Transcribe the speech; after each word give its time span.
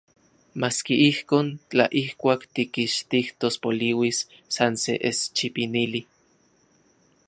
Maski 0.61 0.95
ijkon, 1.09 1.47
tla 1.69 1.85
ijkuak 2.01 2.41
tikixtijtos 2.53 3.55
poliuis 3.63 4.17
san 4.55 4.73
se 4.83 4.93
eschipinili... 5.09 6.01